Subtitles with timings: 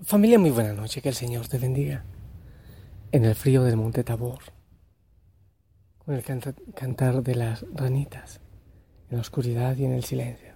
[0.00, 2.04] Familia, muy buena noche, que el Señor te bendiga.
[3.10, 4.38] En el frío del monte Tabor,
[5.98, 8.40] con el cantar de las ranitas,
[9.10, 10.54] en la oscuridad y en el silencio.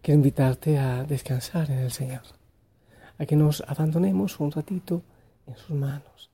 [0.00, 2.22] Quiero invitarte a descansar en el Señor,
[3.18, 5.02] a que nos abandonemos un ratito
[5.46, 6.30] en sus manos.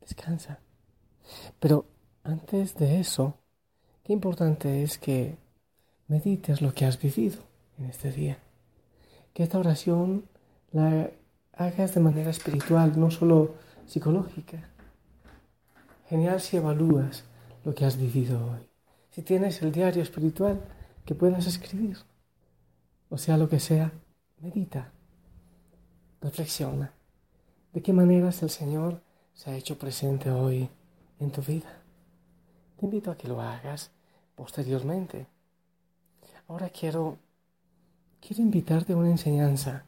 [0.00, 0.60] Descansa.
[1.58, 1.84] Pero
[2.24, 3.38] antes de eso,
[4.02, 5.36] qué importante es que
[6.08, 7.42] medites lo que has vivido
[7.78, 8.38] en este día.
[9.34, 10.24] Que esta oración
[10.72, 11.10] la
[11.52, 13.54] hagas de manera espiritual, no solo
[13.86, 14.68] psicológica.
[16.08, 17.24] Genial si evalúas
[17.64, 18.68] lo que has vivido hoy.
[19.10, 20.60] Si tienes el diario espiritual
[21.04, 21.98] que puedas escribir,
[23.08, 23.92] o sea lo que sea,
[24.40, 24.92] medita,
[26.20, 26.92] reflexiona.
[27.72, 29.00] ¿De qué maneras el Señor
[29.34, 30.68] se ha hecho presente hoy
[31.18, 31.82] en tu vida?
[32.78, 33.90] Te invito a que lo hagas
[34.34, 35.26] posteriormente.
[36.48, 37.18] Ahora quiero,
[38.20, 39.84] quiero invitarte a una enseñanza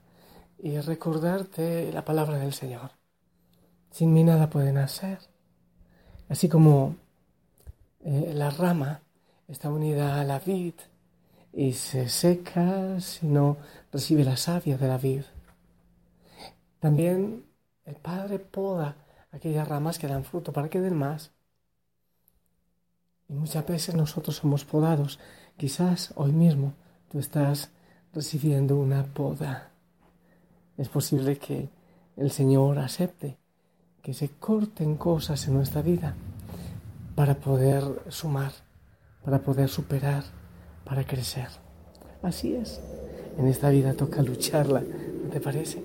[0.63, 2.93] y recordarte la palabra del Señor.
[3.91, 5.19] Sin mí nada pueden hacer.
[6.29, 6.95] Así como
[8.05, 9.03] eh, la rama
[9.49, 10.75] está unida a la vid
[11.53, 13.57] y se seca si no
[13.93, 15.25] recibe la savia de la vid.
[16.79, 17.45] También
[17.85, 18.97] el Padre poda
[19.33, 21.33] aquellas ramas que dan fruto para que den más.
[23.29, 25.19] Y muchas veces nosotros somos podados.
[25.57, 26.75] Quizás hoy mismo
[27.11, 27.71] tú estás
[28.15, 29.72] recibiendo una poda
[30.83, 31.69] es posible que
[32.17, 33.37] el Señor acepte
[34.03, 36.17] que se corten cosas en nuestra vida
[37.15, 38.51] para poder sumar,
[39.25, 40.25] para poder superar,
[40.85, 41.47] para crecer.
[42.21, 42.81] Así es.
[43.39, 45.85] En esta vida toca lucharla, ¿no te parece?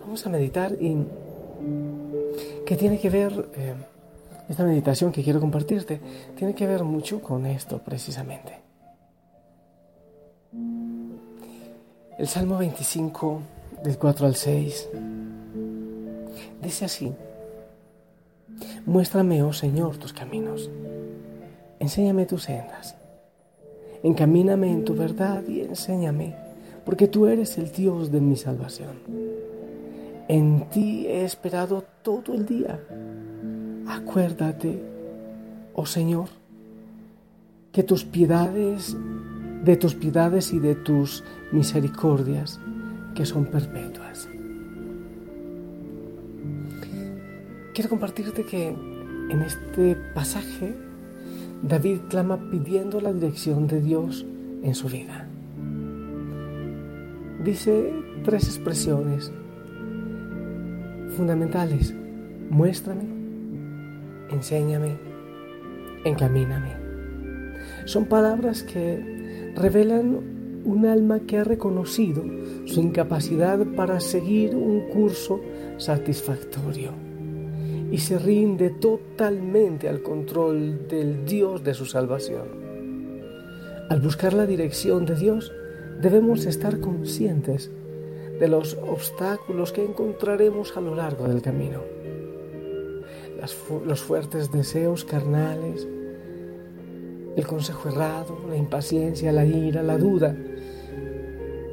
[0.00, 0.96] Vamos a meditar y
[2.66, 3.74] que tiene que ver, eh,
[4.48, 6.00] esta meditación que quiero compartirte,
[6.36, 8.63] tiene que ver mucho con esto precisamente.
[12.16, 13.42] El Salmo 25,
[13.82, 14.88] del 4 al 6,
[16.62, 17.12] dice así,
[18.86, 20.70] Muéstrame, oh Señor, tus caminos,
[21.80, 22.94] enséñame tus sendas,
[24.04, 26.36] encamíname en tu verdad y enséñame,
[26.84, 28.92] porque tú eres el Dios de mi salvación.
[30.28, 32.78] En ti he esperado todo el día.
[33.88, 34.80] Acuérdate,
[35.74, 36.28] oh Señor,
[37.72, 38.96] que tus piedades
[39.64, 42.60] de tus piedades y de tus misericordias
[43.14, 44.28] que son perpetuas.
[47.72, 50.74] Quiero compartirte que en este pasaje
[51.62, 54.26] David clama pidiendo la dirección de Dios
[54.62, 55.26] en su vida.
[57.42, 57.92] Dice
[58.22, 59.32] tres expresiones
[61.16, 61.94] fundamentales.
[62.50, 63.04] Muéstrame,
[64.30, 64.96] enséñame,
[66.04, 66.76] encamíname.
[67.86, 69.13] Son palabras que
[69.54, 72.24] revelan un alma que ha reconocido
[72.66, 75.40] su incapacidad para seguir un curso
[75.76, 76.92] satisfactorio
[77.90, 82.64] y se rinde totalmente al control del Dios de su salvación.
[83.90, 85.52] Al buscar la dirección de Dios,
[86.00, 87.70] debemos estar conscientes
[88.40, 91.80] de los obstáculos que encontraremos a lo largo del camino.
[93.86, 95.86] los fuertes deseos carnales,
[97.36, 100.34] el consejo errado, la impaciencia, la ira, la duda.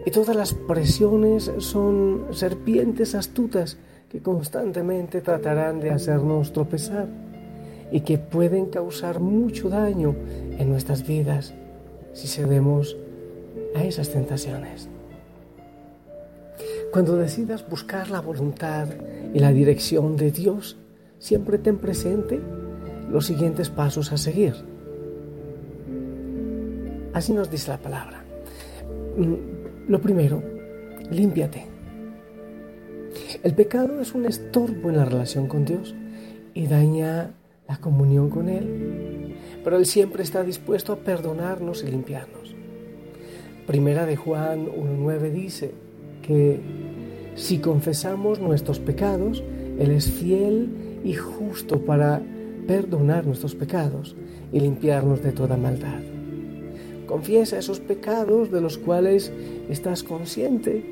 [0.05, 3.77] Y todas las presiones son serpientes astutas
[4.09, 7.07] que constantemente tratarán de hacernos tropezar
[7.91, 10.15] y que pueden causar mucho daño
[10.57, 11.53] en nuestras vidas
[12.13, 12.97] si cedemos
[13.75, 14.89] a esas tentaciones.
[16.91, 18.87] Cuando decidas buscar la voluntad
[19.33, 20.77] y la dirección de Dios,
[21.19, 22.39] siempre ten presente
[23.09, 24.70] los siguientes pasos a seguir.
[27.13, 28.23] Así nos dice la palabra.
[29.17, 30.41] Mm, lo primero,
[31.09, 31.65] límpiate.
[33.43, 35.95] El pecado es un estorbo en la relación con Dios
[36.53, 37.31] y daña
[37.67, 39.35] la comunión con Él.
[39.63, 42.55] Pero Él siempre está dispuesto a perdonarnos y limpiarnos.
[43.67, 45.73] Primera de Juan 1.9 dice
[46.21, 46.59] que
[47.35, 49.43] si confesamos nuestros pecados,
[49.77, 52.21] Él es fiel y justo para
[52.67, 54.15] perdonar nuestros pecados
[54.53, 56.01] y limpiarnos de toda maldad.
[57.07, 59.31] Confiesa esos pecados de los cuales
[59.69, 60.83] estás consciente.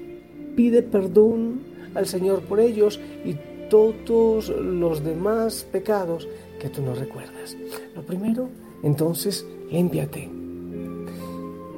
[0.55, 1.61] Pide perdón
[1.95, 3.35] al Señor por ellos y
[3.69, 6.27] todos los demás pecados
[6.59, 7.55] que tú no recuerdas.
[7.95, 8.49] Lo primero,
[8.83, 10.29] entonces, límpiate.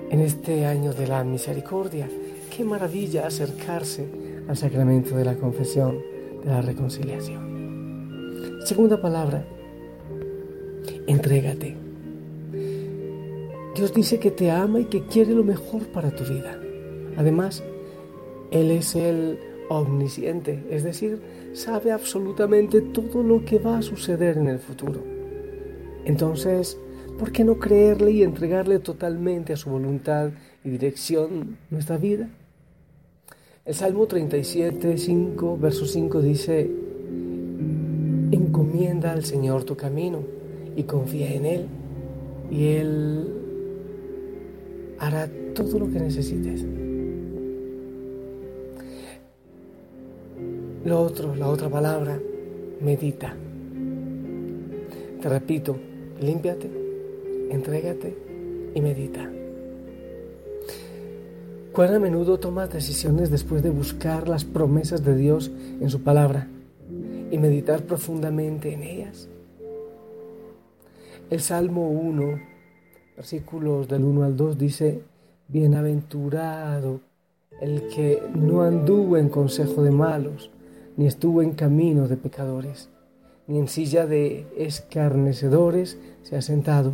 [0.10, 2.10] En este año de la misericordia,
[2.56, 4.08] qué maravilla acercarse
[4.48, 6.00] al sacramento de la confesión,
[6.44, 8.60] de la reconciliación.
[8.66, 9.46] Segunda palabra,
[11.08, 11.81] entrégate.
[13.76, 16.60] Dios dice que te ama y que quiere lo mejor para tu vida.
[17.16, 17.64] Además,
[18.52, 19.40] Él es el
[19.70, 21.22] omnisciente, es decir,
[21.54, 25.02] sabe absolutamente todo lo que va a suceder en el futuro.
[26.04, 26.78] Entonces,
[27.18, 30.32] ¿por qué no creerle y entregarle totalmente a su voluntad
[30.66, 32.30] y dirección nuestra vida?
[33.64, 36.70] El Salmo 37, 5, verso 5 dice,
[38.32, 40.20] encomienda al Señor tu camino
[40.76, 41.66] y confía en Él
[42.50, 43.41] y Él
[45.02, 46.64] hará todo lo que necesites.
[50.86, 52.20] Lo otro, la otra palabra,
[52.80, 53.36] medita.
[55.20, 55.76] Te repito,
[56.22, 56.70] límpiate,
[57.50, 58.16] entrégate
[58.76, 59.28] y medita.
[61.72, 66.48] ¿Cuán a menudo tomas decisiones después de buscar las promesas de Dios en su palabra
[67.32, 69.30] y meditar profundamente en ellas?
[71.32, 72.51] El Salmo 1,
[73.16, 75.02] versículos del 1 al 2 dice,
[75.48, 77.02] Bienaventurado
[77.62, 80.50] el que no anduvo en consejo de malos,
[80.98, 82.90] ni estuvo en camino de pecadores,
[83.48, 86.94] ni en silla de escarnecedores se ha sentado,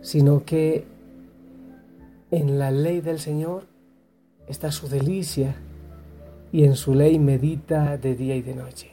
[0.00, 0.86] sino que
[2.30, 3.64] en la ley del Señor
[4.46, 5.56] está su delicia,
[6.52, 8.90] y en su ley medita de día y de noche.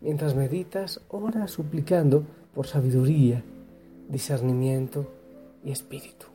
[0.00, 3.44] Mientras meditas, ora suplicando por sabiduría,
[4.08, 5.06] discernimiento
[5.64, 6.26] y espíritu.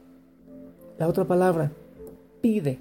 [0.97, 1.71] La otra palabra,
[2.41, 2.79] pide.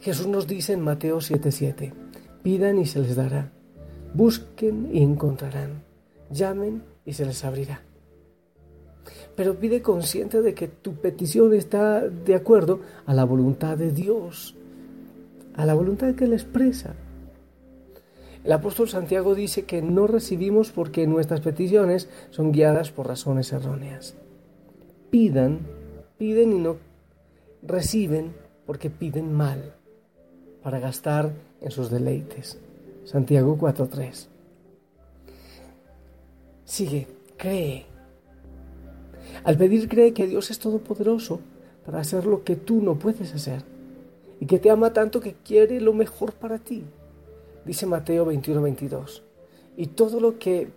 [0.00, 1.92] Jesús nos dice en Mateo 7:7,
[2.42, 3.50] pidan y se les dará,
[4.14, 5.82] busquen y encontrarán,
[6.30, 7.82] llamen y se les abrirá.
[9.34, 14.54] Pero pide consciente de que tu petición está de acuerdo a la voluntad de Dios,
[15.54, 16.94] a la voluntad que Él expresa.
[18.46, 24.14] El apóstol Santiago dice que no recibimos porque nuestras peticiones son guiadas por razones erróneas.
[25.10, 25.66] Pidan,
[26.16, 26.76] piden y no
[27.62, 28.32] reciben
[28.64, 29.74] porque piden mal
[30.62, 32.56] para gastar en sus deleites.
[33.04, 34.28] Santiago 4.3.
[36.64, 37.84] Sigue, cree.
[39.42, 41.40] Al pedir cree que Dios es todopoderoso
[41.84, 43.64] para hacer lo que tú no puedes hacer
[44.38, 46.84] y que te ama tanto que quiere lo mejor para ti
[47.66, 49.22] dice Mateo 21, 22.
[49.76, 50.68] Y todo lo que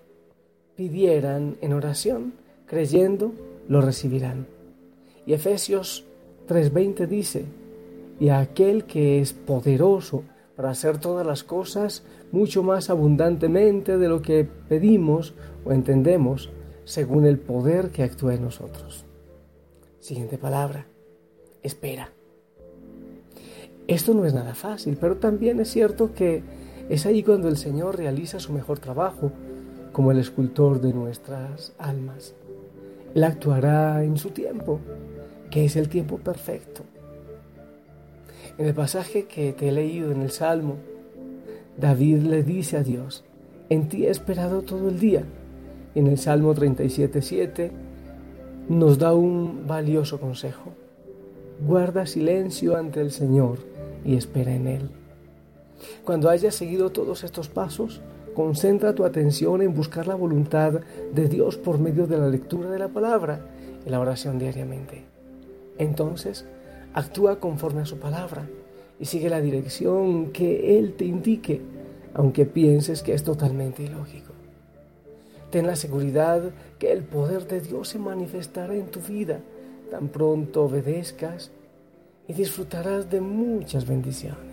[0.75, 2.33] pidieran en oración,
[2.65, 3.31] creyendo,
[3.67, 4.47] lo recibirán.
[5.25, 6.05] Y Efesios
[6.47, 7.45] 3:20 dice,
[8.19, 10.23] y a aquel que es poderoso
[10.55, 15.33] para hacer todas las cosas mucho más abundantemente de lo que pedimos
[15.63, 16.49] o entendemos,
[16.83, 19.05] según el poder que actúa en nosotros.
[19.99, 20.85] Siguiente palabra,
[21.61, 22.11] espera.
[23.87, 26.43] Esto no es nada fácil, pero también es cierto que
[26.89, 29.31] es ahí cuando el Señor realiza su mejor trabajo
[29.91, 32.33] como el escultor de nuestras almas.
[33.13, 34.79] Él actuará en su tiempo,
[35.51, 36.81] que es el tiempo perfecto.
[38.57, 40.77] En el pasaje que te he leído en el Salmo,
[41.77, 43.23] David le dice a Dios,
[43.69, 45.23] en ti he esperado todo el día.
[45.95, 47.71] En el Salmo 37.7
[48.67, 50.71] nos da un valioso consejo.
[51.65, 53.59] Guarda silencio ante el Señor
[54.03, 54.98] y espera en Él.
[56.03, 58.01] Cuando hayas seguido todos estos pasos,
[58.35, 60.81] concentra tu atención en buscar la voluntad
[61.13, 63.45] de Dios por medio de la lectura de la palabra
[63.85, 65.03] y la oración diariamente.
[65.77, 66.45] Entonces,
[66.93, 68.47] actúa conforme a su palabra
[68.99, 71.61] y sigue la dirección que Él te indique,
[72.13, 74.33] aunque pienses que es totalmente ilógico.
[75.49, 79.39] Ten la seguridad que el poder de Dios se manifestará en tu vida
[79.89, 81.51] tan pronto obedezcas
[82.27, 84.48] y disfrutarás de muchas bendiciones.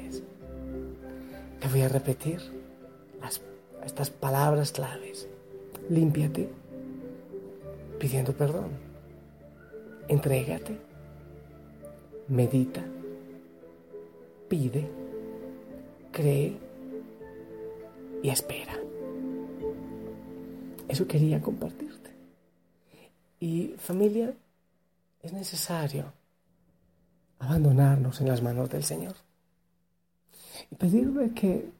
[1.66, 2.38] Te voy a repetir
[3.84, 5.26] estas palabras claves.
[5.90, 6.48] Límpiate
[7.98, 8.70] pidiendo perdón.
[10.06, 10.78] Entrégate.
[12.28, 12.84] Medita.
[14.48, 14.88] Pide.
[16.12, 16.56] Cree.
[18.22, 18.78] Y espera.
[20.86, 22.10] Eso quería compartirte.
[23.40, 24.32] Y familia,
[25.20, 26.12] es necesario
[27.40, 29.25] abandonarnos en las manos del Señor
[30.70, 31.70] y pedirle que,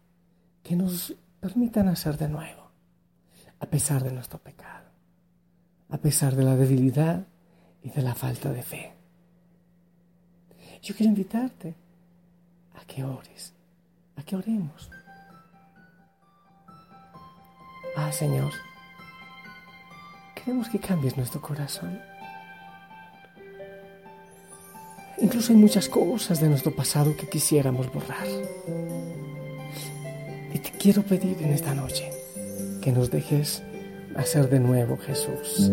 [0.62, 2.70] que nos permitan hacer de nuevo,
[3.60, 4.86] a pesar de nuestro pecado,
[5.90, 7.26] a pesar de la debilidad
[7.82, 8.92] y de la falta de fe.
[10.82, 11.74] Yo quiero invitarte
[12.74, 13.52] a que ores,
[14.16, 14.90] a que oremos.
[17.96, 18.52] Ah, Señor,
[20.34, 21.98] queremos que cambies nuestro corazón.
[25.26, 28.28] Incluso hay muchas cosas de nuestro pasado que quisiéramos borrar.
[30.54, 32.08] Y te quiero pedir en esta noche
[32.80, 33.60] que nos dejes
[34.14, 35.68] hacer de nuevo Jesús.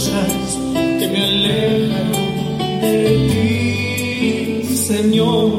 [0.00, 2.12] Cosas que me alejan
[2.80, 2.94] de
[3.28, 5.50] ti, Señor.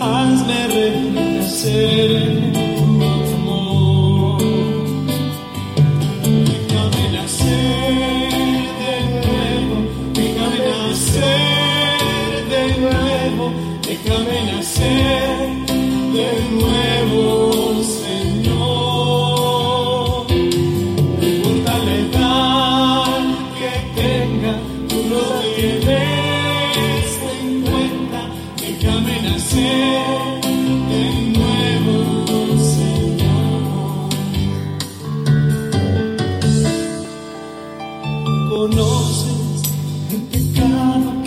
[0.00, 2.53] Hazme renacer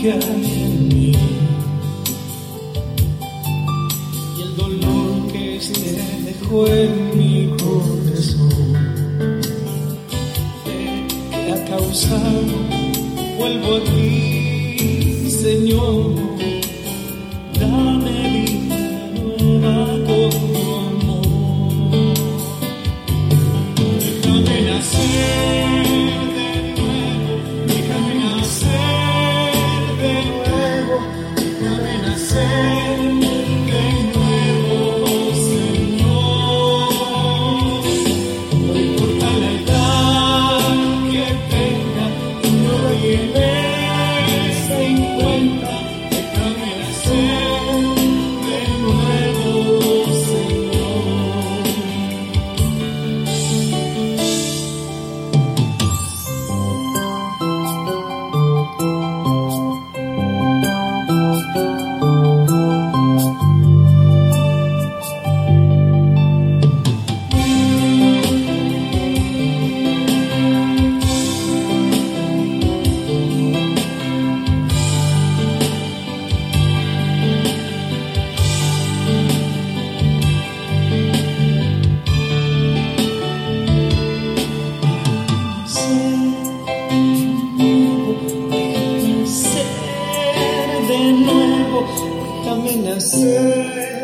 [0.08, 0.37] pecado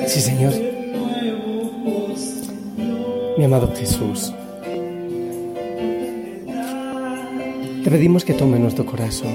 [0.07, 0.53] Sí, Señor.
[3.37, 4.33] Mi amado Jesús,
[7.83, 9.31] te pedimos que tome nuestro corazón,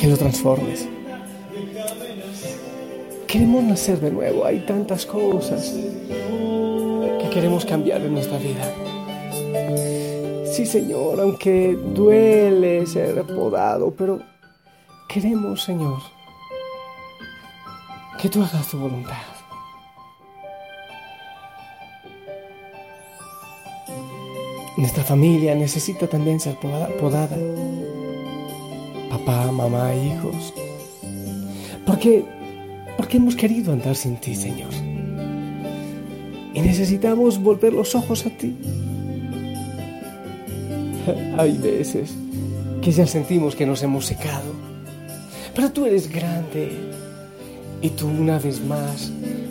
[0.00, 0.88] que lo transformes.
[3.26, 5.72] Queremos nacer de nuevo, hay tantas cosas
[7.20, 8.72] que queremos cambiar en nuestra vida.
[10.52, 14.20] Sí, Señor, aunque duele ser podado, pero
[15.08, 15.98] queremos, Señor,
[18.20, 19.22] que tú hagas tu voluntad.
[24.76, 27.36] Nuestra familia necesita también ser poda- podada.
[29.10, 30.54] Papá, mamá, hijos.
[31.84, 32.24] Porque,
[32.96, 34.70] porque hemos querido andar sin ti, Señor.
[36.54, 38.56] Y necesitamos volver los ojos a ti.
[41.38, 42.14] Hay veces
[42.80, 44.52] que ya sentimos que nos hemos secado.
[45.54, 46.70] Pero tú eres grande.
[47.82, 49.10] Y tú una vez más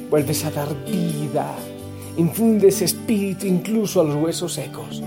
[0.09, 1.55] vuelves a dar vida.
[2.17, 5.01] Infundes espíritu incluso a los huesos secos.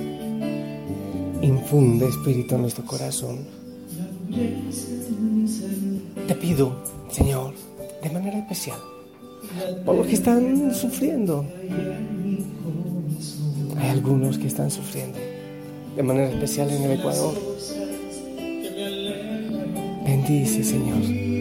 [1.42, 3.40] Infunde espíritu en nuestro corazón.
[6.26, 6.74] Te pido,
[7.10, 7.52] Señor,
[8.02, 8.78] de manera especial,
[9.84, 11.44] por los que están sufriendo.
[13.78, 15.18] Hay algunos que están sufriendo,
[15.96, 17.34] de manera especial en el Ecuador.
[20.04, 21.31] Bendice, Señor.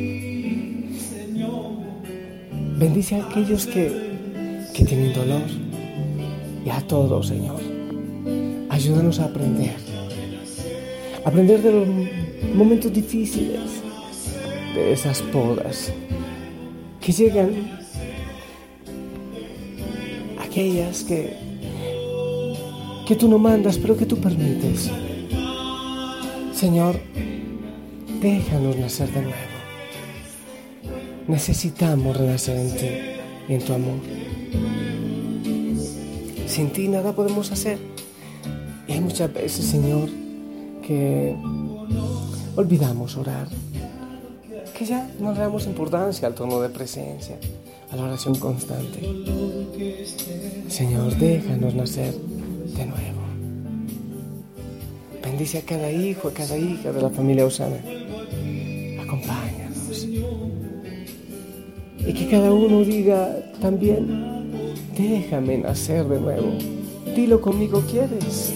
[2.81, 3.91] Bendice a aquellos que,
[4.73, 5.43] que tienen dolor
[6.65, 7.61] y a todos, Señor.
[8.69, 9.75] Ayúdanos a aprender.
[11.23, 11.87] Aprender de los
[12.55, 13.69] momentos difíciles,
[14.73, 15.93] de esas podas
[16.99, 17.51] que llegan,
[20.43, 21.35] aquellas que,
[23.07, 24.89] que tú no mandas, pero que tú permites.
[26.51, 26.99] Señor,
[28.19, 29.50] déjanos nacer de nuevo.
[31.31, 32.87] Necesitamos renacer en ti
[33.47, 33.99] y en tu amor.
[36.45, 37.77] Sin ti nada podemos hacer.
[38.85, 40.09] Y hay muchas veces, Señor,
[40.85, 41.33] que
[42.57, 43.47] olvidamos orar.
[44.77, 47.37] Que ya no le damos importancia al tono de presencia,
[47.91, 48.99] a la oración constante.
[50.67, 53.21] Señor, déjanos nacer de nuevo.
[55.23, 57.77] Bendice a cada hijo, a cada hija de la familia Osana.
[62.11, 64.03] Y que cada uno diga también,
[64.97, 66.57] déjame nacer de nuevo.
[67.15, 68.53] Dilo conmigo, ¿quieres?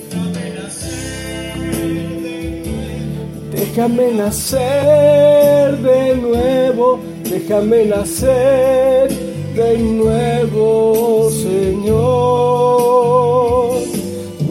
[3.53, 9.09] Déjame nacer de nuevo, déjame nacer
[9.55, 11.95] de nuevo, Señor.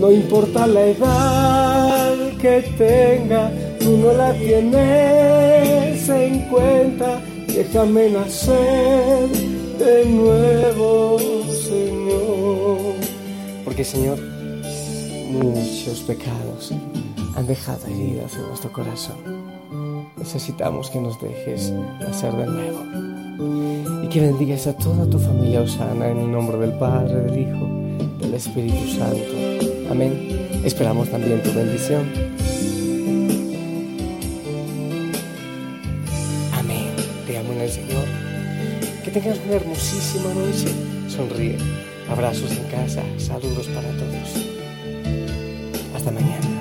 [0.01, 7.21] No importa la edad que tenga, tú no la tienes en cuenta.
[7.55, 9.29] Déjame nacer
[9.79, 11.19] de nuevo,
[11.49, 12.95] Señor.
[13.65, 14.19] Porque, Señor,
[15.31, 16.73] muchos pecados
[17.37, 19.17] han dejado heridas en nuestro corazón.
[20.17, 24.03] Necesitamos que nos dejes nacer de nuevo.
[24.05, 27.69] Y que bendigas a toda tu familia Osana en el nombre del Padre, del Hijo,
[28.19, 29.91] del Espíritu Santo.
[29.93, 30.49] Amén.
[30.65, 32.11] Esperamos también tu bendición.
[39.15, 40.75] Tengas una hermosísima noche.
[41.09, 41.57] Sonríe.
[42.11, 43.03] Abrazos en casa.
[43.17, 44.29] Saludos para todos.
[45.95, 46.55] Hasta mañana.